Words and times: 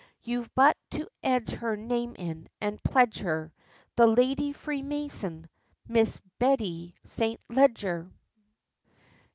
You've 0.23 0.49
but 0.55 0.75
to 0.93 1.07
edge 1.21 1.51
her 1.51 1.77
Name 1.77 2.15
in, 2.17 2.49
and 2.59 2.83
pledge 2.83 3.19
her, 3.19 3.53
The 3.97 4.07
Lady 4.07 4.51
Freemason 4.51 5.47
MISS 5.87 6.19
BETTY 6.39 6.95
ST. 7.03 7.39
LEDGER! 7.49 8.11